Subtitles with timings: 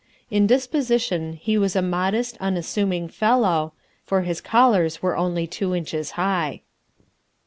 [0.31, 3.73] In disposition he was a modest, unassuming fellow,
[4.03, 6.61] for his collars were only two inches high."